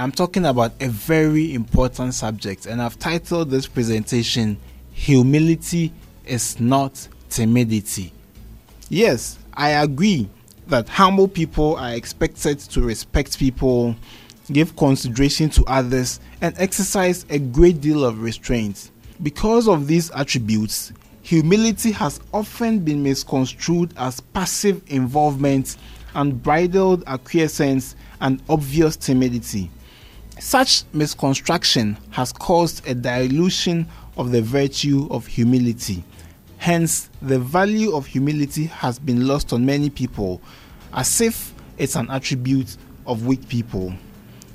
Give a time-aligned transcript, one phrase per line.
[0.00, 4.56] I'm talking about a very important subject, and I've titled this presentation
[4.92, 5.92] Humility
[6.24, 8.10] is Not Timidity.
[8.88, 10.30] Yes, I agree
[10.68, 13.94] that humble people are expected to respect people,
[14.50, 18.90] give consideration to others, and exercise a great deal of restraint.
[19.22, 20.92] Because of these attributes,
[21.30, 25.76] humility has often been misconstrued as passive involvement,
[26.16, 29.70] unbridled acquiescence, and obvious timidity.
[30.40, 36.02] Such misconstruction has caused a dilution of the virtue of humility.
[36.58, 40.42] Hence, the value of humility has been lost on many people,
[40.92, 43.94] as if it's an attribute of weak people.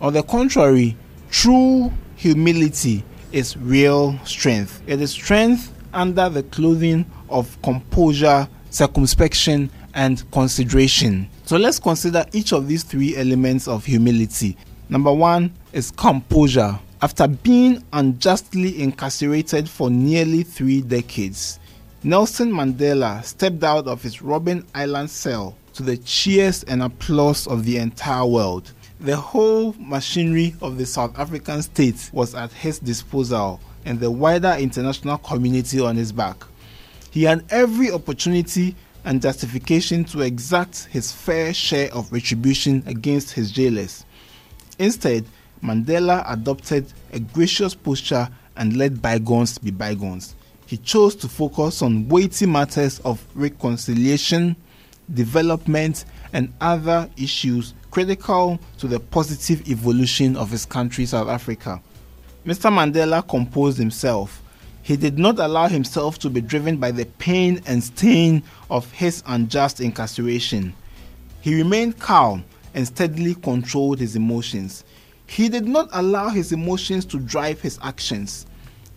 [0.00, 0.96] On the contrary,
[1.30, 4.82] true humility is real strength.
[4.88, 11.28] It is strength under the clothing of composure, circumspection, and consideration.
[11.46, 14.56] So let's consider each of these three elements of humility
[14.88, 16.78] Number one is composure.
[17.02, 21.58] After being unjustly incarcerated for nearly three decades,
[22.04, 27.64] Nelson Mandela stepped out of his Robben Island cell to the cheers and applause of
[27.64, 28.72] the entire world.
[29.00, 34.54] The whole machinery of the South African state was at his disposal and the wider
[34.58, 36.44] international community on his back.
[37.10, 43.50] He had every opportunity and justification to exact his fair share of retribution against his
[43.50, 44.04] jailers.
[44.78, 45.24] Instead,
[45.62, 50.34] Mandela adopted a gracious posture and let bygones be bygones.
[50.66, 54.56] He chose to focus on weighty matters of reconciliation,
[55.14, 61.80] development, and other issues critical to the positive evolution of his country, South Africa.
[62.46, 62.70] Mr.
[62.70, 64.40] Mandela composed himself.
[64.82, 69.24] He did not allow himself to be driven by the pain and stain of his
[69.26, 70.72] unjust incarceration.
[71.40, 74.84] He remained calm and steadily controlled his emotions.
[75.26, 78.46] He did not allow his emotions to drive his actions.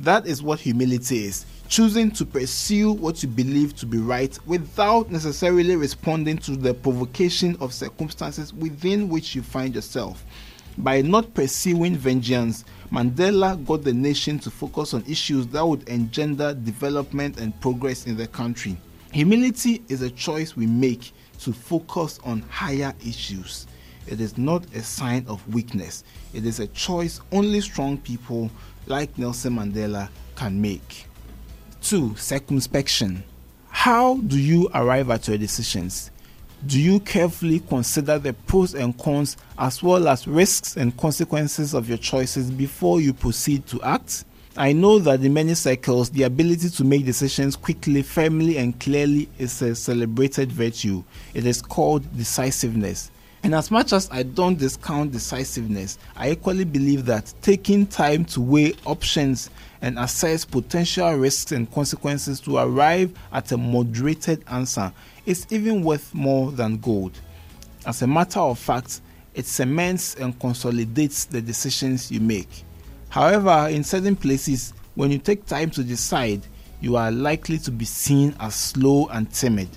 [0.00, 5.10] That is what humility is choosing to pursue what you believe to be right without
[5.10, 10.24] necessarily responding to the provocation of circumstances within which you find yourself.
[10.78, 16.52] By not pursuing vengeance, Mandela got the nation to focus on issues that would engender
[16.52, 18.76] development and progress in the country.
[19.12, 23.66] Humility is a choice we make to focus on higher issues.
[24.06, 26.02] It is not a sign of weakness,
[26.32, 28.50] it is a choice only strong people
[28.86, 31.06] like Nelson Mandela can make.
[31.82, 32.16] 2.
[32.16, 33.22] Circumspection.
[33.68, 36.10] How do you arrive at your decisions?
[36.66, 41.90] Do you carefully consider the pros and cons as well as risks and consequences of
[41.90, 44.24] your choices before you proceed to act?
[44.56, 49.28] I know that in many circles, the ability to make decisions quickly, firmly, and clearly
[49.36, 51.04] is a celebrated virtue.
[51.34, 53.10] It is called decisiveness.
[53.42, 58.40] And as much as I don't discount decisiveness, I equally believe that taking time to
[58.40, 59.50] weigh options
[59.84, 64.90] and assess potential risks and consequences to arrive at a moderated answer
[65.26, 67.12] is even worth more than gold.
[67.84, 69.02] As a matter of fact,
[69.34, 72.64] it cements and consolidates the decisions you make.
[73.10, 76.46] However, in certain places, when you take time to decide,
[76.80, 79.68] you are likely to be seen as slow and timid.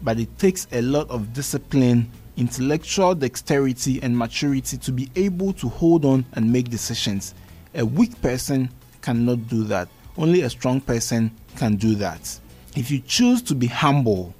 [0.00, 5.68] But it takes a lot of discipline, intellectual dexterity, and maturity to be able to
[5.68, 7.34] hold on and make decisions.
[7.74, 8.70] A weak person
[9.06, 9.88] cannot do that.
[10.18, 12.40] Only a strong person can do that.
[12.74, 14.34] If you choose to be humble,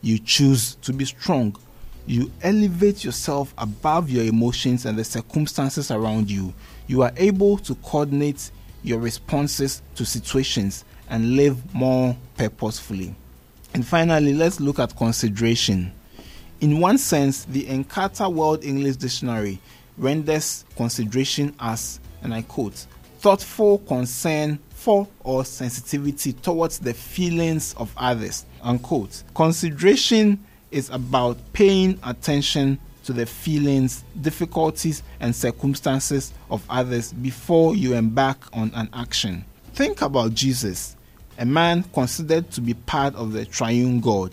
[0.00, 1.54] you choose to be strong.
[2.06, 6.54] You elevate yourself above your emotions and the circumstances around you
[6.86, 8.50] you are able to coordinate
[8.82, 13.14] your responses to situations and live more purposefully.
[13.74, 15.92] And finally, let's look at consideration.
[16.60, 19.58] In one sense, the Encarta World English Dictionary
[19.98, 22.86] renders consideration as, and I quote,
[23.26, 29.24] thoughtful concern for or sensitivity towards the feelings of others, unquote.
[29.34, 30.38] Consideration
[30.70, 38.38] is about paying attention to the feelings, difficulties, and circumstances of others before you embark
[38.52, 39.44] on an action.
[39.72, 40.94] Think about Jesus,
[41.36, 44.30] a man considered to be part of the triune God.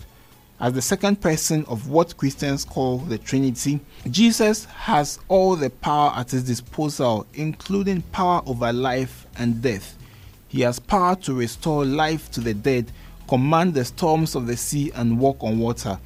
[0.63, 6.13] As the second person of what Christians call the Trinity, Jesus has all the power
[6.15, 9.97] at his disposal, including power over life and death.
[10.47, 12.93] He has power to restore life to the dead,
[13.27, 15.99] command the storms of the sea, and walk on water.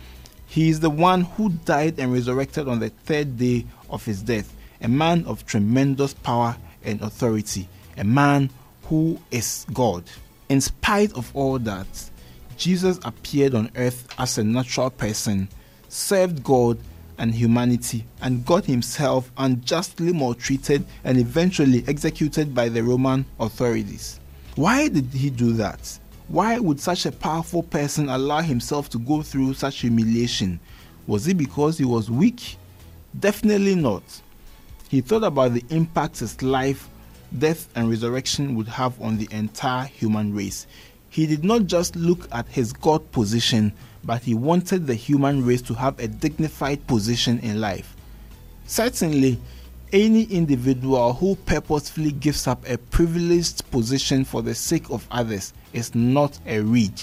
[0.47, 4.51] He is the one who died and resurrected on the third day of his death,
[4.81, 8.49] a man of tremendous power and authority, a man
[8.85, 10.03] who is God.
[10.49, 12.09] In spite of all that,
[12.57, 15.47] Jesus appeared on earth as a natural person,
[15.89, 16.79] served God
[17.19, 24.19] and humanity, and got himself unjustly maltreated and eventually executed by the Roman authorities.
[24.55, 25.99] Why did he do that?
[26.29, 30.59] Why would such a powerful person allow himself to go through such humiliation?
[31.05, 32.57] Was it because he was weak?
[33.19, 34.03] Definitely not.
[34.89, 36.89] He thought about the impact his life,
[37.37, 40.65] death, and resurrection would have on the entire human race.
[41.09, 43.73] He did not just look at his God position,
[44.03, 47.95] but he wanted the human race to have a dignified position in life.
[48.65, 49.39] Certainly,
[49.93, 55.95] any individual who purposefully gives up a privileged position for the sake of others is
[55.95, 57.01] not a reed.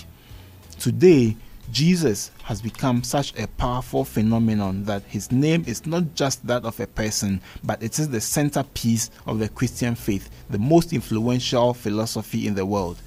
[0.78, 1.36] Today,
[1.72, 6.78] Jesus has become such a powerful phenomenon that his name is not just that of
[6.78, 12.46] a person, but it is the centerpiece of the Christian faith, the most influential philosophy
[12.46, 12.98] in the world.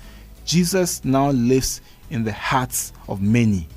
[0.48, 3.68] Jesus now lives in the hearts of many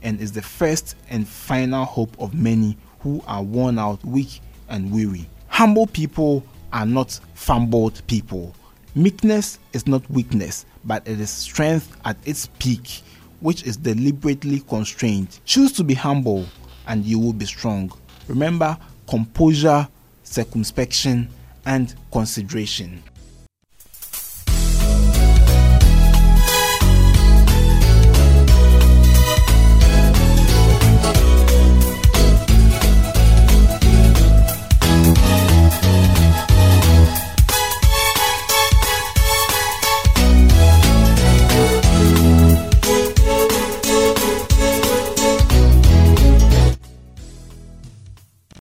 [0.00, 4.92] and is the first and final hope of many who are worn out, weak, and
[4.92, 5.28] weary.
[5.48, 8.54] Humble people are not fumbled people.
[8.94, 13.02] Meekness is not weakness, but it is strength at its peak,
[13.40, 15.40] which is deliberately constrained.
[15.44, 16.46] Choose to be humble,
[16.86, 17.92] and you will be strong.
[18.28, 18.78] Remember
[19.08, 19.88] composure,
[20.22, 21.28] circumspection,
[21.66, 23.02] and consideration.